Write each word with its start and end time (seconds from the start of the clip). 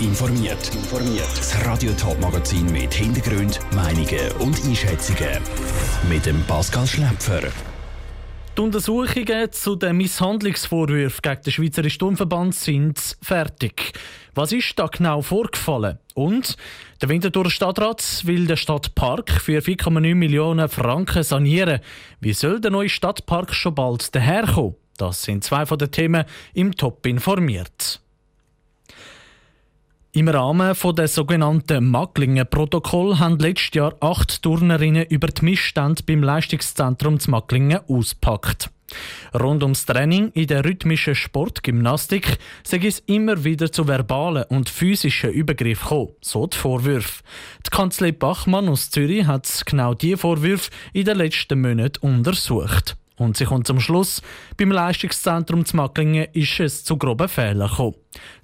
informiert. 0.00 0.70
Das 1.36 1.66
Radio 1.66 1.92
Top 1.92 2.20
Magazin 2.20 2.70
mit 2.72 2.92
Hintergrund, 2.92 3.60
Meinungen 3.74 4.32
und 4.38 4.62
Einschätzungen 4.64 5.38
mit 6.08 6.26
dem 6.26 6.42
Pascal 6.44 6.86
Schläpfer. 6.86 7.40
Die 8.56 8.62
Untersuchungen 8.62 9.52
zu 9.52 9.76
den 9.76 9.96
Misshandlungsvorwürfen 9.96 11.22
gegen 11.22 11.42
den 11.42 11.52
Schweizerischen 11.52 11.94
Sturmverband 11.94 12.54
sind 12.54 13.16
fertig. 13.22 13.92
Was 14.34 14.52
ist 14.52 14.78
da 14.78 14.86
genau 14.86 15.22
vorgefallen? 15.22 15.98
Und 16.14 16.56
der 17.00 17.08
Winterthur 17.08 17.50
Stadtrat 17.50 18.22
will 18.26 18.46
den 18.46 18.56
Stadtpark 18.56 19.30
für 19.30 19.60
4,9 19.60 20.14
Millionen 20.14 20.68
Franken 20.68 21.22
sanieren. 21.22 21.80
Wie 22.20 22.32
soll 22.32 22.60
der 22.60 22.70
neue 22.70 22.88
Stadtpark 22.88 23.54
schon 23.54 23.74
bald 23.74 24.14
daherkommen? 24.14 24.76
Das 24.98 25.22
sind 25.22 25.44
zwei 25.44 25.64
von 25.64 25.78
den 25.78 25.90
Themen 25.90 26.24
im 26.52 26.76
Top 26.76 27.06
informiert. 27.06 28.00
Im 30.12 30.26
Rahmen 30.26 30.74
des 30.96 31.14
sogenannten 31.14 31.88
Macklingen-Protokoll 31.88 33.20
haben 33.20 33.38
letztes 33.38 33.74
Jahr 33.74 33.94
acht 34.00 34.42
Turnerinnen 34.42 35.04
über 35.04 35.28
die 35.28 35.44
Missstände 35.44 36.02
beim 36.04 36.24
Leistungszentrum 36.24 37.20
zu 37.20 37.30
Macklingen 37.30 37.78
ausgepackt. 37.86 38.70
Rund 39.32 39.62
ums 39.62 39.86
Training 39.86 40.32
in 40.32 40.48
der 40.48 40.64
rhythmischen 40.64 41.14
Sportgymnastik 41.14 42.38
sei 42.64 42.80
es 42.84 42.98
immer 43.06 43.44
wieder 43.44 43.70
zu 43.70 43.86
verbalen 43.86 44.46
und 44.48 44.68
physischen 44.68 45.30
Übergriffen 45.30 45.84
gekommen, 45.84 46.16
so 46.22 46.48
die 46.48 46.56
Vorwürfe. 46.56 47.22
Die 47.64 47.70
Kanzlei 47.70 48.10
Bachmann 48.10 48.68
aus 48.68 48.90
Zürich 48.90 49.26
hat 49.26 49.62
genau 49.64 49.94
diese 49.94 50.16
Vorwürfe 50.16 50.72
in 50.92 51.04
den 51.04 51.18
letzten 51.18 51.60
Monaten 51.60 52.04
untersucht. 52.04 52.96
Und 53.20 53.36
sie 53.36 53.44
kommt 53.44 53.66
zum 53.66 53.80
Schluss, 53.80 54.22
beim 54.56 54.72
Leistungszentrum 54.72 55.66
zu 55.66 55.76
Macklingen 55.76 56.28
ist 56.32 56.58
es 56.58 56.84
zu 56.84 56.96
groben 56.96 57.28
Fehlern 57.28 57.68
gekommen. 57.68 57.96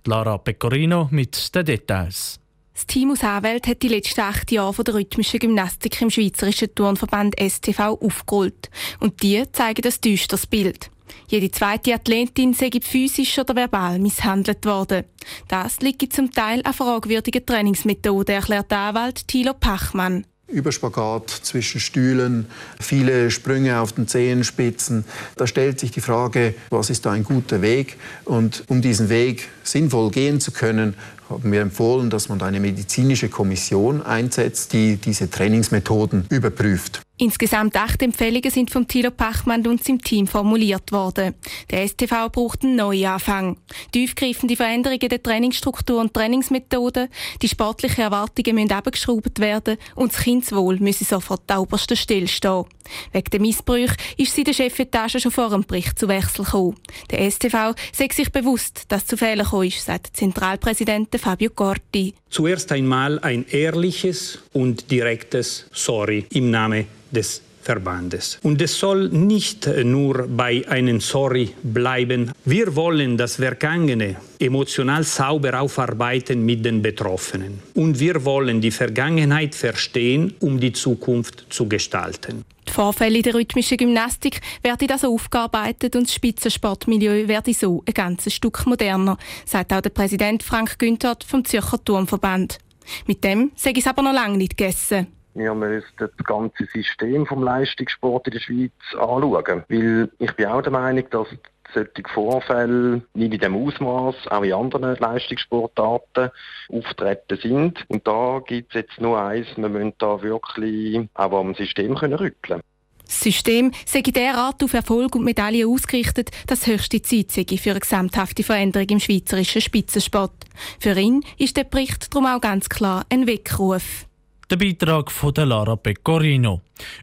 Lara 0.04 0.36
Pecorino 0.36 1.08
mit 1.10 1.54
den 1.54 1.64
Details. 1.64 2.38
Das 2.74 2.86
Team 2.86 3.10
aus 3.10 3.24
Anwalt 3.24 3.66
hat 3.68 3.80
die 3.80 3.88
letzten 3.88 4.20
acht 4.20 4.52
Jahre 4.52 4.74
von 4.74 4.84
der 4.84 4.96
rhythmischen 4.96 5.40
Gymnastik 5.40 6.02
im 6.02 6.10
Schweizerischen 6.10 6.74
Turnverband 6.74 7.40
STV 7.40 7.98
aufgeholt. 7.98 8.68
Und 9.00 9.22
die 9.22 9.50
zeigen 9.50 9.80
das 9.80 10.02
düsteres 10.02 10.46
Bild. 10.46 10.90
Jede 11.28 11.50
zweite 11.50 11.94
Athletin 11.94 12.52
sei 12.52 12.68
physisch 12.82 13.38
oder 13.38 13.56
verbal 13.56 13.98
misshandelt 13.98 14.66
worden. 14.66 15.04
Das 15.48 15.80
liegt 15.80 16.12
zum 16.12 16.30
Teil 16.30 16.60
an 16.64 16.74
fragwürdigen 16.74 17.46
Trainingsmethoden, 17.46 18.34
erklärt 18.34 18.70
der 18.70 18.78
Anwalt 18.78 19.26
Thilo 19.26 19.54
Pachmann. 19.54 20.26
Überspagat 20.48 21.28
zwischen 21.30 21.80
Stühlen, 21.80 22.46
viele 22.78 23.32
Sprünge 23.32 23.80
auf 23.80 23.92
den 23.92 24.06
Zehenspitzen. 24.06 25.04
Da 25.34 25.48
stellt 25.48 25.80
sich 25.80 25.90
die 25.90 26.00
Frage, 26.00 26.54
was 26.70 26.88
ist 26.88 27.04
da 27.04 27.10
ein 27.10 27.24
guter 27.24 27.62
Weg? 27.62 27.96
Und 28.24 28.62
um 28.68 28.80
diesen 28.80 29.08
Weg 29.08 29.48
sinnvoll 29.64 30.12
gehen 30.12 30.40
zu 30.40 30.52
können, 30.52 30.94
haben 31.28 31.52
wir 31.52 31.60
empfohlen, 31.60 32.10
dass 32.10 32.28
man 32.28 32.40
eine 32.42 32.60
medizinische 32.60 33.28
Kommission 33.28 34.02
einsetzt, 34.02 34.72
die 34.72 34.96
diese 34.96 35.30
Trainingsmethoden 35.30 36.26
überprüft. 36.30 37.02
Insgesamt 37.18 37.74
acht 37.76 38.02
Empfehlungen 38.02 38.50
sind 38.50 38.70
vom 38.70 38.86
Thilo 38.86 39.10
Pachmann 39.10 39.66
und 39.66 39.82
seinem 39.82 40.02
Team 40.02 40.26
formuliert 40.26 40.92
worden. 40.92 41.34
Der 41.70 41.88
STV 41.88 42.28
braucht 42.30 42.62
einen 42.62 42.76
Neuanfang. 42.76 43.56
Tiefgreifende 43.90 44.54
Veränderungen 44.54 45.08
der 45.08 45.22
Trainingsstruktur 45.22 45.98
und 45.98 46.12
Trainingsmethoden, 46.12 47.08
die 47.40 47.48
sportlichen 47.48 48.04
Erwartungen 48.04 48.56
müssen 48.56 48.72
abgeschraubt 48.72 49.38
werden 49.38 49.78
und 49.94 50.12
das 50.12 50.20
Kindeswohl 50.20 50.78
müsse 50.78 51.04
sofort 51.04 51.50
an 51.50 51.60
oberster 51.60 51.96
Stelle 51.96 52.28
stehen. 52.28 52.66
Wegen 53.12 53.30
der 53.30 53.40
Missbrüche 53.40 53.96
ist 54.18 54.34
sie 54.34 54.44
der 54.44 54.52
Chefetage 54.52 55.18
schon 55.18 55.32
vor 55.32 55.48
dem 55.48 55.64
Bericht 55.64 55.98
zu 55.98 56.08
Wechsel 56.08 56.44
gekommen. 56.44 56.76
Der 57.10 57.30
STV 57.30 57.74
sagt 57.92 58.12
sich 58.12 58.30
bewusst, 58.30 58.84
dass 58.88 59.06
zu 59.06 59.16
Fehlern 59.16 59.44
gekommen 59.44 59.68
ist, 59.68 59.84
sagt 59.86 60.20
der 60.20 61.15
Zentralpräsident 61.16 61.20
Fabio 61.20 61.50
Corti. 61.50 62.14
Zuerst 62.30 62.72
einmal 62.72 63.18
ein 63.20 63.46
ehrliches 63.50 64.38
und 64.52 64.90
direktes 64.90 65.66
Sorry 65.72 66.26
im 66.30 66.50
Namen 66.50 66.86
des 67.10 67.42
Verbandes. 67.66 68.38
Und 68.42 68.62
es 68.62 68.78
soll 68.78 69.08
nicht 69.08 69.68
nur 69.84 70.28
bei 70.28 70.64
einem 70.68 71.00
Sorry 71.00 71.50
bleiben. 71.62 72.32
Wir 72.44 72.74
wollen 72.76 73.16
das 73.16 73.36
Vergangene 73.36 74.16
emotional 74.38 75.02
sauber 75.02 75.60
aufarbeiten 75.60 76.44
mit 76.44 76.64
den 76.64 76.80
Betroffenen. 76.80 77.60
Und 77.74 77.98
wir 77.98 78.24
wollen 78.24 78.60
die 78.60 78.70
Vergangenheit 78.70 79.54
verstehen, 79.54 80.34
um 80.40 80.60
die 80.60 80.72
Zukunft 80.72 81.46
zu 81.50 81.68
gestalten. 81.68 82.44
Die 82.68 82.72
Vorfälle 82.72 83.22
der 83.22 83.34
rhythmischen 83.34 83.78
Gymnastik 83.78 84.40
werden 84.62 84.90
also 84.90 85.12
aufgearbeitet 85.12 85.96
und 85.96 86.06
das 86.08 86.14
Spitzensportmilieu 86.14 87.28
werde 87.28 87.54
so 87.54 87.82
ein 87.86 87.94
ganzes 87.94 88.34
Stück 88.34 88.66
moderner, 88.66 89.18
sagt 89.44 89.72
auch 89.72 89.80
der 89.80 89.90
Präsident 89.90 90.42
Frank 90.42 90.78
Günther 90.78 91.16
vom 91.26 91.44
Zürcher 91.44 91.82
Turmverband. 91.84 92.58
Mit 93.06 93.24
dem 93.24 93.52
sei 93.56 93.72
es 93.76 93.86
aber 93.86 94.02
noch 94.02 94.12
lange 94.12 94.38
nicht 94.38 94.56
gegessen. 94.56 95.15
Wir 95.36 95.54
müssen 95.54 95.86
das 95.98 96.10
ganze 96.24 96.64
System 96.72 97.26
vom 97.26 97.42
Leistungssport 97.42 98.26
in 98.26 98.32
der 98.32 98.40
Schweiz 98.40 98.72
anschauen. 98.92 99.64
Weil 99.68 100.10
ich 100.18 100.32
bin 100.32 100.46
auch 100.46 100.62
der 100.62 100.72
Meinung, 100.72 101.04
dass 101.10 101.28
solche 101.74 102.02
Vorfälle 102.12 103.02
nicht 103.14 103.34
in 103.34 103.40
dem 103.40 103.56
Ausmaß 103.56 104.28
auch 104.28 104.42
in 104.42 104.52
anderen 104.54 104.96
Leistungssportarten 104.96 106.30
auftreten 106.70 107.38
sind. 107.42 107.84
Und 107.88 108.06
da 108.06 108.40
gibt 108.46 108.74
es 108.74 108.82
jetzt 108.82 109.00
nur 109.00 109.20
eins, 109.20 109.46
wir 109.56 109.68
müssen 109.68 109.92
da 109.98 110.22
wirklich 110.22 111.08
auch 111.14 111.40
am 111.40 111.54
System 111.54 111.94
können 111.96 112.14
rütteln 112.14 112.62
das 113.06 113.20
System 113.20 113.70
sei 113.84 114.02
derart 114.02 114.62
auf 114.64 114.74
Erfolg 114.74 115.14
und 115.14 115.24
Medaillen 115.24 115.68
ausgerichtet, 115.68 116.30
dass 116.48 116.66
höchste 116.66 117.00
Zeit 117.02 117.30
sei 117.30 117.44
für 117.56 117.70
eine 117.70 117.80
gesamthafte 117.80 118.42
Veränderung 118.42 118.88
im 118.88 119.00
schweizerischen 119.00 119.60
Spitzensport. 119.60 120.32
Für 120.80 120.98
ihn 120.98 121.22
ist 121.38 121.56
der 121.56 121.64
Bericht 121.64 122.12
darum 122.12 122.26
auch 122.26 122.40
ganz 122.40 122.68
klar 122.68 123.06
ein 123.08 123.28
Weckruf. 123.28 124.06
Der 124.48 124.58
Beitrag 124.58 125.10
von 125.10 125.34
Lara 125.34 125.74
Pecorino. 125.74 126.60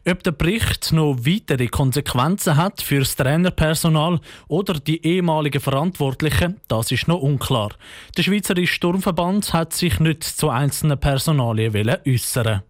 Ob 0.08 0.22
der 0.22 0.32
Bericht 0.32 0.92
noch 0.92 1.18
weitere 1.26 1.66
Konsequenzen 1.66 2.56
hat 2.56 2.80
für 2.80 3.00
das 3.00 3.16
Trainerpersonal 3.16 4.18
oder 4.48 4.80
die 4.80 5.04
ehemaligen 5.04 5.60
Verantwortlichen, 5.60 6.58
das 6.68 6.90
ist 6.90 7.06
noch 7.06 7.20
unklar. 7.20 7.74
Der 8.16 8.22
Schweizerische 8.22 8.72
Sturmverband 8.72 9.52
hat 9.52 9.74
sich 9.74 10.00
nicht 10.00 10.24
zu 10.24 10.48
einzelnen 10.48 10.98
Personalien 10.98 11.98
äußern 12.06 12.62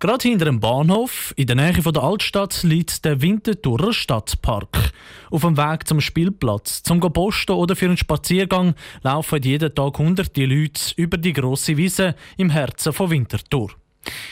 Gerade 0.00 0.28
hinter 0.28 0.46
dem 0.46 0.60
Bahnhof, 0.60 1.32
in 1.36 1.46
der 1.46 1.56
Nähe 1.56 1.72
der 1.72 2.02
Altstadt, 2.02 2.62
liegt 2.62 3.04
der 3.04 3.22
Winterthurer 3.22 3.92
Stadtpark. 3.92 4.92
Auf 5.30 5.42
dem 5.42 5.56
Weg 5.56 5.86
zum 5.88 6.00
Spielplatz, 6.00 6.82
zum 6.82 7.00
Posten 7.00 7.52
oder 7.52 7.76
für 7.76 7.86
einen 7.86 7.96
Spaziergang 7.96 8.74
laufen 9.02 9.42
jeden 9.42 9.74
Tag 9.74 9.98
hunderte 9.98 10.44
Leute 10.44 10.92
über 10.96 11.16
die 11.16 11.32
grosse 11.32 11.76
Wiese 11.76 12.16
im 12.36 12.50
Herzen 12.50 12.92
von 12.92 13.10
Winterthur. 13.10 13.70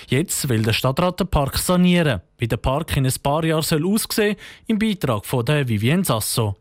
Jetzt 0.09 0.49
will 0.49 0.62
der 0.62 0.73
Stadtrat 0.73 1.21
den 1.21 1.28
Park 1.28 1.59
sanieren. 1.59 2.21
Wie 2.39 2.49
der 2.49 2.59
Park 2.59 2.97
in 2.97 3.06
ein 3.06 3.15
paar 3.23 3.44
Jahren 3.44 3.62
soll 3.62 3.87
aussehen 3.87 4.37
im 4.67 4.79
Beitrag 4.79 5.25
von 5.25 5.44
der 5.44 5.69
Vivien 5.69 6.05
Sasso. 6.05 6.56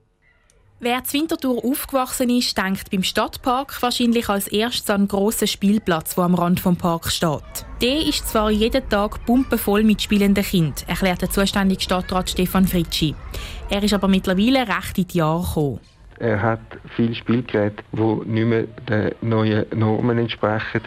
Wer 0.83 1.03
zu 1.03 1.19
Winterthur 1.19 1.63
aufgewachsen 1.63 2.31
ist, 2.31 2.57
denkt 2.57 2.89
beim 2.89 3.03
Stadtpark 3.03 3.79
wahrscheinlich 3.83 4.27
als 4.29 4.47
erstes 4.47 4.89
an 4.89 5.01
einen 5.01 5.07
grossen 5.09 5.47
Spielplatz, 5.47 6.15
der 6.15 6.23
am 6.23 6.33
Rand 6.33 6.65
des 6.65 6.75
Parks 6.75 7.17
steht. 7.17 7.67
Der 7.83 7.99
ist 8.07 8.27
zwar 8.27 8.49
jeden 8.49 8.89
Tag 8.89 9.23
pumpenvoll 9.27 9.83
mit 9.83 10.01
spielenden 10.01 10.43
Kindern, 10.43 10.73
erklärt 10.87 11.21
der 11.21 11.29
zuständige 11.29 11.83
Stadtrat 11.83 12.31
Stefan 12.31 12.65
Fritschi. 12.65 13.13
Er 13.69 13.83
ist 13.83 13.93
aber 13.93 14.07
mittlerweile 14.07 14.67
recht 14.67 14.97
in 14.97 15.07
die 15.07 15.19
Jahre 15.19 15.45
gekommen. 15.45 15.79
Er 16.17 16.41
hat 16.41 16.61
viele 16.95 17.13
Spielgeräte, 17.13 17.83
die 17.91 18.29
nicht 18.31 18.47
mehr 18.47 18.63
den 18.89 19.11
neuen 19.21 19.67
Normen 19.75 20.17
entsprechen 20.17 20.81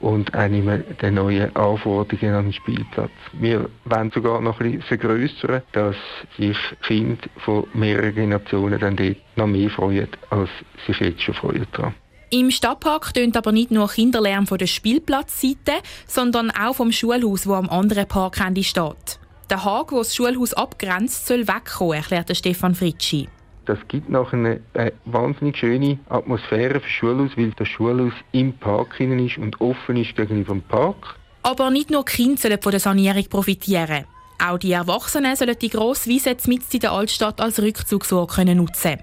und 0.00 0.34
auch 0.34 0.48
mehr 0.48 0.78
den 0.78 1.14
neuen 1.14 1.54
Anforderungen 1.56 2.34
an 2.34 2.44
den 2.44 2.52
Spielplatz. 2.52 3.10
Wir 3.32 3.68
wollen 3.84 4.10
sogar 4.10 4.40
noch 4.40 4.60
ein 4.60 4.72
bisschen 4.72 4.82
vergrößern, 4.82 5.62
dass 5.72 5.96
sich 6.36 6.56
Kinder 6.86 7.28
von 7.44 7.66
mehreren 7.74 8.14
Generationen 8.14 8.78
dann 8.78 8.96
dort 8.96 9.16
noch 9.36 9.46
mehr 9.46 9.70
freuen, 9.70 10.08
als 10.30 10.50
sich 10.86 10.98
jetzt 11.00 11.22
schon 11.22 11.34
freuen 11.34 11.66
daran. 11.72 11.94
Im 12.30 12.50
Stadtpark 12.50 13.14
tönt 13.14 13.38
aber 13.38 13.52
nicht 13.52 13.70
nur 13.70 13.88
Kinderlärm 13.88 14.46
von 14.46 14.58
der 14.58 14.66
Spielplatzseite, 14.66 15.72
sondern 16.06 16.50
auch 16.50 16.74
vom 16.74 16.92
Schulhaus, 16.92 17.46
wo 17.46 17.54
am 17.54 17.70
anderen 17.70 18.06
Parkende 18.06 18.62
steht. 18.62 19.18
Der 19.48 19.64
Hag, 19.64 19.92
wo 19.92 19.98
das 19.98 20.14
Schulhaus 20.14 20.52
abgrenzt, 20.52 21.26
soll 21.26 21.48
wegkommen, 21.48 21.94
erklärt 21.94 22.36
Stefan 22.36 22.74
Fritschi. 22.74 23.28
Das 23.68 23.78
gibt 23.86 24.08
noch 24.08 24.32
eine, 24.32 24.62
eine 24.72 24.94
wahnsinnig 25.04 25.58
schöne 25.58 25.98
Atmosphäre 26.08 26.80
für 26.80 26.88
Schulhaus, 26.88 27.36
weil 27.36 27.52
das 27.54 27.68
Schulhaus 27.68 28.14
im 28.32 28.54
Park 28.54 28.98
ist 28.98 29.36
und 29.36 29.60
offen 29.60 29.98
ist 29.98 30.16
gegenüber 30.16 30.54
dem 30.54 30.62
Park. 30.62 31.16
Aber 31.42 31.70
nicht 31.70 31.90
nur 31.90 32.02
die 32.06 32.12
Kinder 32.12 32.40
sollen 32.40 32.62
von 32.62 32.70
der 32.70 32.80
Sanierung 32.80 33.28
profitieren. 33.28 34.06
Auch 34.42 34.56
die 34.56 34.72
Erwachsenen 34.72 35.36
sollen 35.36 35.54
die 35.60 35.68
grosse 35.68 36.08
Wiese 36.08 36.34
mitten 36.46 36.64
in 36.72 36.80
der 36.80 36.92
Altstadt 36.92 37.42
als 37.42 37.60
Rückzugsort 37.60 38.36
können 38.36 38.56
nutzen 38.56 39.00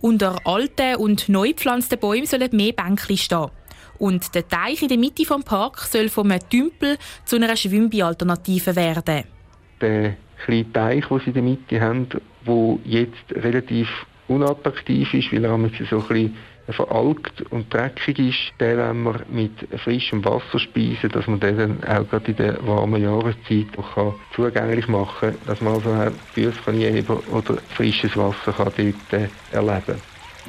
Unter 0.00 0.36
alten 0.44 0.96
und 0.96 1.28
neu 1.28 1.50
gepflanzten 1.50 2.00
Bäumen 2.00 2.26
sollen 2.26 2.50
mehr 2.50 2.72
Bänke 2.72 3.16
stehen. 3.16 3.52
Und 3.98 4.34
der 4.34 4.48
Teich 4.48 4.82
in 4.82 4.88
der 4.88 4.98
Mitte 4.98 5.22
des 5.22 5.44
Parks 5.44 5.92
soll 5.92 6.08
vom 6.08 6.32
Tümpel 6.50 6.98
zu 7.24 7.36
einer 7.36 7.56
Schwimmbadalternative 7.56 8.74
werden. 8.74 9.22
Der 9.80 10.16
kleine 10.44 10.72
Teich, 10.72 11.06
den 11.06 11.20
sie 11.20 11.26
in 11.26 11.34
der 11.34 11.42
Mitte 11.42 11.80
haben, 11.80 12.08
der 12.08 12.78
jetzt 12.84 13.30
relativ 13.30 13.88
unattraktiv 14.28 15.12
ist, 15.14 15.32
weil 15.32 15.44
er 15.44 15.50
so 15.50 15.56
ein 15.56 15.70
bisschen 15.70 16.36
veralgt 16.68 17.42
und 17.50 17.72
dreckig 17.72 18.18
ist, 18.18 18.60
den 18.60 18.78
wenn 18.78 19.02
wir 19.02 19.20
mit 19.30 19.52
frischem 19.82 20.24
Wasser 20.24 20.58
speisen, 20.58 21.10
dass 21.10 21.26
man 21.26 21.40
den 21.40 21.56
dann 21.56 21.84
auch 21.84 22.08
gerade 22.08 22.30
in 22.30 22.36
der 22.36 22.66
warmen 22.66 23.02
Jahreszeit 23.02 23.66
kann 23.94 24.14
zugänglich 24.34 24.86
machen 24.86 25.30
kann, 25.32 25.38
dass 25.46 25.60
man 25.60 25.74
also 25.74 25.90
auch 25.90 26.12
Füße 26.34 27.04
oder 27.32 27.58
frisches 27.74 28.16
Wasser 28.16 28.52
kann 28.52 28.72
dort 28.76 29.12
äh, 29.12 29.28
erleben 29.52 29.82
kann. 29.86 30.00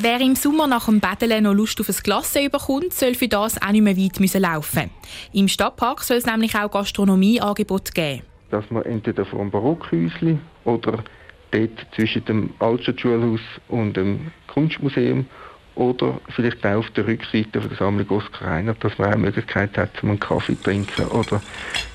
Wer 0.01 0.21
im 0.21 0.35
Sommer 0.35 0.65
nach 0.65 0.85
dem 0.85 1.01
Betteln 1.01 1.43
noch 1.43 1.53
Lust 1.53 1.79
auf 1.81 1.89
ein 1.89 1.95
Glas 2.03 2.35
überkommt, 2.35 2.93
soll 2.93 3.15
für 3.15 3.27
das 3.27 3.61
auch 3.61 3.71
nicht 3.71 3.81
mehr 3.81 3.97
weit 3.97 4.19
müssen 4.19 4.41
laufen 4.41 4.89
Im 5.33 5.49
Stadtpark 5.49 6.03
soll 6.03 6.17
es 6.17 6.25
nämlich 6.25 6.55
auch 6.55 6.71
Gastronomieangebote 6.71 7.91
geben. 7.91 8.21
Dass 8.49 8.69
man 8.71 8.83
entweder 8.83 9.25
vor 9.25 9.41
einem 9.41 9.51
Barockhäuschen 9.51 10.39
oder 10.63 11.03
dort 11.51 11.87
zwischen 11.95 12.25
dem 12.25 12.53
Altstadtschulhaus 12.59 13.41
und 13.67 13.97
dem 13.97 14.31
Kunstmuseum 14.47 15.25
oder 15.75 16.19
vielleicht 16.35 16.65
auch 16.65 16.79
auf 16.79 16.89
der 16.91 17.07
Rückseite 17.07 17.61
von 17.61 17.69
der 17.69 17.77
Sammlung 17.77 18.09
Oskar 18.09 18.49
Reiner, 18.49 18.73
dass 18.73 18.97
man 18.97 19.09
auch 19.09 19.13
die 19.13 19.21
Möglichkeit 19.21 19.77
hat, 19.77 20.03
um 20.03 20.09
einen 20.09 20.19
Kaffee 20.19 20.55
zu 20.57 20.63
trinken 20.63 21.05
oder 21.07 21.41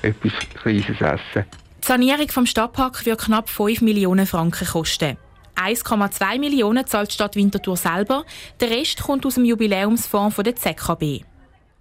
etwas 0.01 0.33
Kleines 0.61 0.99
essen. 0.99 1.45
Die 1.81 1.87
Sanierung 1.87 2.27
des 2.27 2.49
Stadtparks 2.49 3.05
wird 3.05 3.21
knapp 3.21 3.49
5 3.49 3.81
Millionen 3.81 4.25
Franken 4.25 4.67
kosten. 4.67 5.17
1,2 5.55 6.39
Millionen 6.39 6.85
zahlt 6.85 7.09
die 7.09 7.13
Stadt 7.13 7.35
Winterthur 7.35 7.77
selber, 7.77 8.25
der 8.59 8.71
Rest 8.71 9.01
kommt 9.03 9.25
aus 9.25 9.35
dem 9.35 9.45
Jubiläumsfonds 9.45 10.35
der 10.37 10.55
ZKB. 10.55 11.21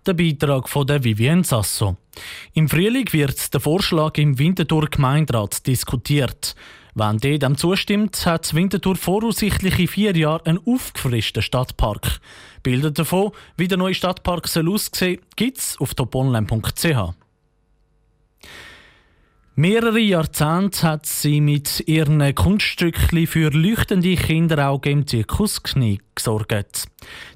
Der 0.06 0.12
Beitrag 0.12 0.68
von 0.68 0.86
der 0.86 1.02
Vivien 1.02 1.42
Sasso. 1.42 1.96
Im 2.52 2.68
Frühling 2.68 3.10
wird 3.12 3.52
der 3.52 3.60
Vorschlag 3.60 4.18
im 4.18 4.38
Winterthur 4.38 4.86
Gemeinderat 4.90 5.66
diskutiert. 5.66 6.54
Wenn 6.96 7.18
der 7.18 7.38
dem 7.38 7.56
zustimmt, 7.56 8.24
hat 8.24 8.54
Winterthur 8.54 8.94
voraussichtlich 8.94 9.78
in 9.80 9.88
vier 9.88 10.16
Jahren 10.16 10.46
einen 10.46 10.60
aufgefrischten 10.64 11.42
Stadtpark. 11.42 12.20
Bilder 12.62 12.92
davon, 12.92 13.32
wie 13.56 13.66
der 13.66 13.78
neue 13.78 13.94
Stadtpark 13.94 14.46
soll 14.46 14.70
aussehen, 14.70 15.20
gibt 15.34 15.58
es 15.58 15.76
auf 15.80 15.94
toponline.ch. 15.94 17.14
Mehrere 19.56 20.00
Jahrzehnte 20.00 20.82
hat 20.82 21.06
sie 21.06 21.40
mit 21.40 21.82
ihren 21.86 22.34
Kunststückchen 22.34 23.26
für 23.26 23.50
leuchtende 23.50 24.14
Kinderaugen 24.14 24.92
im 24.92 25.06
Zirkus 25.06 25.62
gesorgt. 25.62 26.86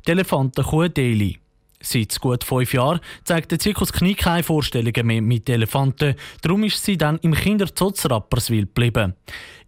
Die 0.06 0.10
Elefantenkuh 0.10 0.88
Deli. 0.88 1.38
Seit 1.80 2.20
gut 2.20 2.42
fünf 2.42 2.74
Jahren 2.74 3.00
zeigt 3.22 3.52
der 3.52 3.60
Zirkus 3.60 3.92
Knie 3.92 4.14
keine 4.14 4.42
Vorstellungen 4.42 5.06
mehr 5.06 5.22
mit 5.22 5.48
Elefanten. 5.48 6.16
Darum 6.42 6.64
ist 6.64 6.84
sie 6.84 6.98
dann 6.98 7.18
im 7.18 7.34
Kinderzotz 7.34 8.06
Rapperswil 8.06 8.66
geblieben. 8.66 9.14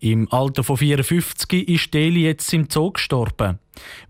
Im 0.00 0.30
Alter 0.32 0.64
von 0.64 0.76
54 0.76 1.68
ist 1.68 1.94
Deli 1.94 2.24
jetzt 2.24 2.52
im 2.52 2.68
Zoo 2.68 2.90
gestorben. 2.90 3.60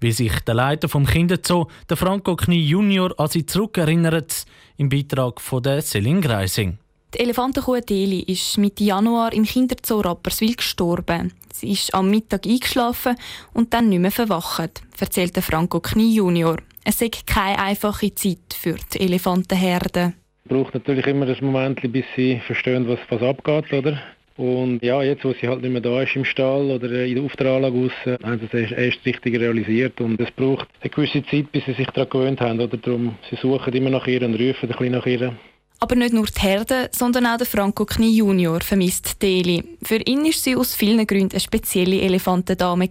Wie 0.01 0.13
sich 0.13 0.33
der 0.41 0.55
Leiter 0.55 0.89
vom 0.89 1.05
Kinderzoo, 1.05 1.67
der 1.89 1.97
Franco 1.99 2.37
Knie 2.37 2.65
Junior, 2.65 3.13
an 3.19 3.29
sie 3.29 3.45
zurückerinnert, 3.45 4.47
im 4.79 4.89
Beitrag 4.89 5.41
von 5.41 5.63
der 5.63 5.83
Selin 5.83 6.23
Greising. 6.23 6.79
Die 7.13 7.19
Elefantenkuh 7.19 7.81
Deli 7.81 8.21
ist 8.21 8.57
Mitte 8.57 8.85
Januar 8.85 9.33
im 9.33 9.45
Kinderzoo 9.45 10.01
Rapperswil 10.01 10.55
gestorben. 10.55 11.35
Sie 11.53 11.73
ist 11.73 11.93
am 11.93 12.09
Mittag 12.09 12.47
eingeschlafen 12.47 13.17
und 13.53 13.75
dann 13.75 13.89
nicht 13.89 13.99
mehr 13.99 14.13
verwacht, 14.13 14.81
erzählte 14.99 15.43
Franco 15.43 15.81
Knie 15.81 16.15
Junior. 16.15 16.57
Es 16.85 17.03
ist 17.03 17.27
keine 17.27 17.59
einfache 17.59 18.15
Zeit 18.15 18.55
für 18.55 18.77
die 18.95 19.01
Elefantenherde. 19.01 20.15
Es 20.45 20.49
braucht 20.49 20.75
natürlich 20.75 21.07
immer 21.07 21.27
ein 21.27 21.37
Moment, 21.43 21.81
bis 21.93 22.05
sie 22.17 22.41
verstehen, 22.47 22.89
was, 22.89 22.99
was 23.11 23.23
abgeht, 23.23 23.73
oder? 23.73 24.01
Und 24.37 24.83
ja, 24.83 25.03
jetzt, 25.03 25.23
wo 25.23 25.35
sie 25.35 25.47
halt 25.47 25.61
nicht 25.61 25.71
mehr 25.71 25.83
da 25.83 26.01
ist 26.01 26.17
im 26.17 26.25
Stall 26.25 26.71
oder 26.71 26.91
in 27.05 27.15
der 27.15 27.51
raus, 27.51 27.93
haben 28.23 28.41
sie 28.51 28.59
es 28.59 28.73
erst 28.73 29.05
richtig 29.05 29.39
realisiert. 29.39 30.01
Und 30.01 30.19
es 30.19 30.31
braucht 30.31 30.67
eine 30.81 30.89
gewisse 30.89 31.23
Zeit, 31.27 31.53
bis 31.53 31.67
sie 31.67 31.75
sich 31.75 31.87
daran 31.89 32.09
gewöhnt 32.09 32.41
haben. 32.41 32.59
Oder? 32.59 32.79
Darum, 32.79 33.17
sie 33.29 33.37
suchen 33.37 33.75
immer 33.75 33.91
nach 33.91 34.07
ihr 34.07 34.23
und 34.23 34.37
rufen 34.37 34.63
ein 34.63 34.69
bisschen 34.69 34.93
nach 34.93 35.05
ihr. 35.05 35.37
Aber 35.83 35.97
nicht 35.97 36.13
nur 36.13 36.27
die 36.27 36.39
Herde, 36.39 36.91
sondern 36.93 37.25
auch 37.25 37.39
der 37.39 37.47
Franco 37.47 37.87
Knie 37.87 38.19
Junior 38.19 38.61
vermisst 38.61 39.23
Deli. 39.23 39.65
Für 39.83 39.97
ihn 39.97 40.27
ist 40.27 40.45
sie 40.45 40.55
aus 40.55 40.75
vielen 40.75 41.07
Gründen 41.07 41.33
eine 41.33 41.41
spezielle 41.41 42.03
Elefantendame. 42.03 42.87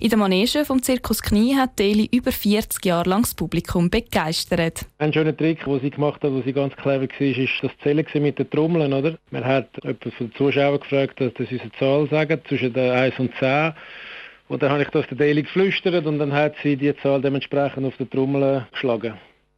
In 0.00 0.08
der 0.10 0.18
Manege 0.18 0.64
vom 0.64 0.82
Zirkus 0.82 1.22
Knie 1.22 1.54
hat 1.54 1.78
Deli 1.78 2.08
über 2.12 2.32
40 2.32 2.84
Jahre 2.84 3.08
lang 3.08 3.22
das 3.22 3.34
Publikum 3.34 3.88
begeistert. 3.88 4.84
Ein 4.98 5.12
schöner 5.12 5.36
Trick, 5.36 5.64
den 5.64 5.80
sie 5.80 5.90
gemacht 5.90 6.20
hat, 6.24 6.32
wo 6.32 6.42
sie 6.42 6.52
ganz 6.52 6.74
clever 6.74 7.06
war, 7.06 7.20
ist 7.20 7.52
das 7.62 7.70
Zählen 7.84 8.04
mit 8.14 8.36
den 8.40 8.50
Trommeln. 8.50 8.92
Oder? 8.92 9.16
Man 9.30 9.44
hat 9.44 9.68
jemand 9.84 10.02
von 10.02 10.12
den 10.18 10.34
Zuschauern 10.34 10.80
gefragt, 10.80 11.20
dass 11.20 11.32
sie 11.48 11.60
eine 11.60 11.70
Zahl 11.78 12.08
sagen, 12.10 12.40
zwischen 12.48 12.74
1 12.76 13.16
und 13.20 13.30
10. 13.38 13.74
Und 14.48 14.60
dann 14.60 14.72
habe 14.72 14.82
ich 14.82 14.88
das 14.88 15.06
der 15.06 15.18
Deli 15.18 15.44
geflüstert 15.44 16.04
und 16.04 16.18
dann 16.18 16.32
hat 16.32 16.54
sie 16.64 16.76
die 16.76 16.96
Zahl 16.96 17.22
dementsprechend 17.22 17.86
auf 17.86 17.96
die 17.96 18.06
Trommel 18.06 18.66
geschlagen. 18.72 19.14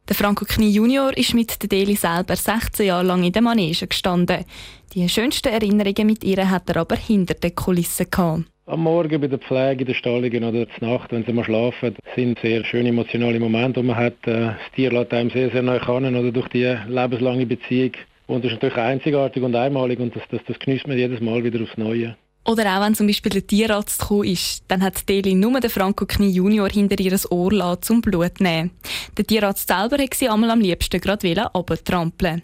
Der 0.09 0.15
Franco 0.15 0.45
Knie 0.45 0.71
Junior 0.71 1.15
ist 1.15 1.33
mit 1.33 1.61
der 1.61 1.69
Deli 1.69 1.95
selber 1.95 2.35
16 2.35 2.87
Jahre 2.87 3.05
lang 3.05 3.23
in 3.23 3.31
der 3.31 3.41
Manege 3.41 3.87
gestanden. 3.87 4.45
Die 4.93 5.07
schönsten 5.07 5.49
Erinnerungen 5.49 6.07
mit 6.07 6.23
ihr 6.23 6.49
hat 6.49 6.69
er 6.69 6.77
aber 6.77 6.95
hinter 6.95 7.35
den 7.35 7.55
Kulissen 7.55 8.07
gehabt. 8.09 8.45
Am 8.65 8.83
Morgen 8.83 9.21
bei 9.21 9.27
der 9.27 9.39
Pflege, 9.39 9.81
in 9.81 9.87
der 9.87 9.93
Stallungen 9.93 10.43
oder 10.43 10.67
zur 10.69 10.87
Nacht, 10.87 11.11
wenn 11.11 11.23
sie 11.23 11.33
mal 11.33 11.45
schlafen, 11.45 11.95
sind 12.15 12.39
sehr 12.39 12.63
schöne 12.65 12.89
emotionale 12.89 13.39
Momente, 13.39 13.81
die 13.81 13.87
man 13.87 13.95
hat. 13.95 14.15
Äh, 14.25 14.53
das 14.53 14.71
Tier 14.75 14.91
lässt 14.91 15.13
einem 15.13 15.29
sehr, 15.29 15.51
sehr 15.51 15.61
neu 15.61 15.79
kennen 15.79 16.15
oder 16.15 16.31
durch 16.31 16.47
die 16.49 16.75
lebenslange 16.87 17.45
Beziehung. 17.45 17.91
Und 18.27 18.43
das 18.43 18.53
ist 18.53 18.61
natürlich 18.61 18.77
einzigartig 18.77 19.43
und 19.43 19.55
einmalig 19.55 19.99
und 19.99 20.15
das, 20.15 20.23
das, 20.31 20.41
das 20.47 20.57
genießt 20.59 20.87
man 20.87 20.97
jedes 20.97 21.19
Mal 21.21 21.43
wieder 21.43 21.61
aufs 21.61 21.77
Neue. 21.77 22.15
Oder 22.43 22.75
auch 22.75 22.81
wenn 22.81 22.95
zum 22.95 23.07
Beispiel 23.07 23.31
der 23.31 23.45
Tierarzt 23.45 24.01
gekommen 24.01 24.23
ist, 24.23 24.63
dann 24.67 24.81
hat 24.81 25.07
Deli 25.07 25.35
nur 25.35 25.59
den 25.59 25.69
Franco 25.69 26.05
Knie 26.05 26.31
Junior 26.31 26.69
hinter 26.69 26.99
ihr 26.99 27.17
Ohr 27.29 27.53
lassen, 27.53 27.83
zum 27.83 28.01
Blut 28.01 28.37
zu 28.37 28.43
nehmen. 28.43 28.71
Der 29.15 29.27
Tierarzt 29.27 29.67
selber 29.67 30.01
hat 30.01 30.13
sie 30.15 30.27
einmal 30.27 30.49
am 30.49 30.59
liebsten 30.59 30.99
gerade 30.99 31.53
abtrampeln. 31.53 32.41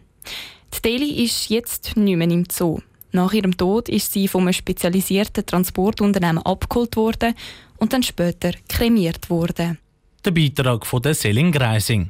Die 0.76 0.82
Deli 0.82 1.24
ist 1.24 1.50
jetzt 1.50 1.98
nicht 1.98 2.16
mehr 2.16 2.30
im 2.30 2.46
Zoo. 2.52 2.80
Nach 3.12 3.34
ihrem 3.34 3.58
Tod 3.58 3.90
ist 3.90 4.14
sie 4.14 4.28
vom 4.28 4.52
spezialisierten 4.54 5.46
Transportunternehmen 5.46 6.44
abgeholt 6.46 6.96
worden 6.96 7.34
und 7.78 7.94
dann 7.94 8.04
später 8.04 8.52
kremiert 8.70 9.30
worden. 9.30 9.80
Der 10.28 10.34
Beitrag 10.34 10.86
von 10.86 11.02
der 11.02 11.14
Selin 11.14 11.54
Greising. 11.54 12.10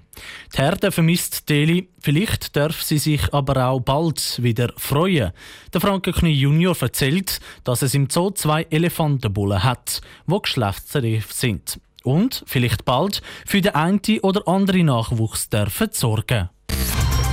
Die 0.52 0.58
Herde 0.58 0.92
vermisst 0.92 1.48
Deli, 1.50 1.88
vielleicht 2.00 2.56
darf 2.56 2.82
sie 2.82 2.98
sich 2.98 3.32
aber 3.32 3.68
auch 3.68 3.80
bald 3.80 4.42
wieder 4.42 4.74
freuen. 4.76 5.34
Der 5.72 5.82
Frankenknie 5.82 6.34
Junior 6.34 6.76
erzählt, 6.82 7.40
dass 7.64 7.84
es 7.84 7.94
im 7.94 8.10
Zoo 8.10 8.32
zwei 8.32 8.66
Elefantenbullen 8.72 9.64
hat, 9.64 10.02
die 10.26 10.42
geschlechtsreif 10.42 11.32
sind. 11.32 11.80
Und 12.04 12.44
vielleicht 12.48 12.86
bald 12.86 13.22
für 13.46 13.62
den 13.62 13.76
einen 13.76 14.02
oder 14.24 14.48
anderen 14.48 14.88
Nachwuchs 14.88 15.50
dürfen 15.50 15.90
sorgen. 15.92 16.50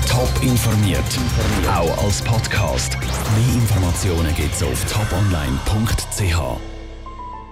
Top 0.06 0.42
informiert, 0.42 1.00
auch 1.66 2.04
als 2.04 2.20
Podcast. 2.20 2.98
Mehr 3.00 3.54
Informationen 3.54 4.34
gibt 4.34 4.52
es 4.52 4.62
auf 4.62 4.84
toponline.ch. 4.92 6.73